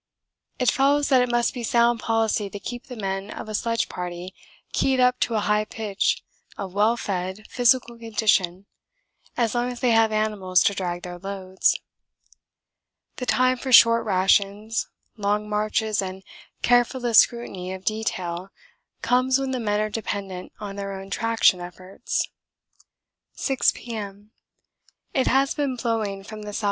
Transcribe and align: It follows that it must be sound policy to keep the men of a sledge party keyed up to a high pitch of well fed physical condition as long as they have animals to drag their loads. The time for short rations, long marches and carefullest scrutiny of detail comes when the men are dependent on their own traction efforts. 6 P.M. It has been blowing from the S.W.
It 0.57 0.71
follows 0.71 1.09
that 1.09 1.21
it 1.21 1.29
must 1.29 1.53
be 1.53 1.61
sound 1.61 1.99
policy 1.99 2.49
to 2.49 2.59
keep 2.59 2.87
the 2.87 2.95
men 2.95 3.29
of 3.29 3.47
a 3.47 3.53
sledge 3.53 3.87
party 3.87 4.33
keyed 4.73 4.99
up 4.99 5.19
to 5.19 5.35
a 5.35 5.41
high 5.41 5.63
pitch 5.63 6.23
of 6.57 6.73
well 6.73 6.97
fed 6.97 7.45
physical 7.51 7.99
condition 7.99 8.65
as 9.37 9.53
long 9.53 9.71
as 9.71 9.79
they 9.81 9.91
have 9.91 10.11
animals 10.11 10.63
to 10.63 10.73
drag 10.73 11.03
their 11.03 11.19
loads. 11.19 11.79
The 13.17 13.27
time 13.27 13.57
for 13.59 13.71
short 13.71 14.03
rations, 14.03 14.89
long 15.17 15.47
marches 15.47 16.01
and 16.01 16.23
carefullest 16.63 17.19
scrutiny 17.19 17.71
of 17.71 17.85
detail 17.85 18.49
comes 19.03 19.37
when 19.37 19.51
the 19.51 19.59
men 19.59 19.79
are 19.81 19.89
dependent 19.91 20.51
on 20.59 20.77
their 20.77 20.99
own 20.99 21.11
traction 21.11 21.61
efforts. 21.61 22.27
6 23.33 23.73
P.M. 23.75 24.31
It 25.13 25.27
has 25.27 25.53
been 25.53 25.75
blowing 25.75 26.23
from 26.23 26.41
the 26.41 26.47
S.W. 26.49 26.59